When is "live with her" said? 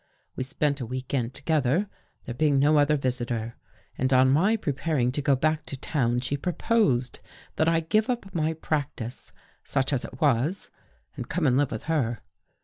11.55-12.21